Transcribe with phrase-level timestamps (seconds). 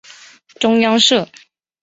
[0.59, 1.29] 中央社